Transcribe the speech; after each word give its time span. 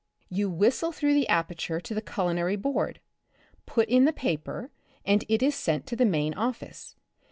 "You 0.29 0.49
whistle 0.49 0.91
through 0.91 1.13
the 1.13 1.27
aperture 1.29 1.79
to 1.79 1.93
the 1.93 2.01
Culinary 2.01 2.55
Board, 2.55 2.99
put 3.67 3.87
in 3.87 4.05
the 4.05 4.11
paper, 4.11 4.71
and 5.05 5.23
it 5.29 5.43
is 5.43 5.53
sent 5.53 5.85
to 5.85 5.95
the 5.95 6.05
main 6.05 6.33
office. 6.33 6.95